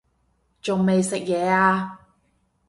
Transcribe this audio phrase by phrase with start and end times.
[0.63, 1.99] 仲未食嘢呀